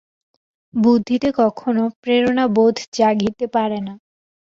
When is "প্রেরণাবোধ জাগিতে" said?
2.01-3.45